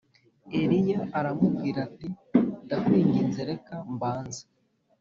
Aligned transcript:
Eliya 0.61 0.99
aramubwira 1.17 1.77
ati 1.87 2.07
Ndakwinginze 2.65 3.41
reka 3.49 3.73
mbanze 3.93 4.43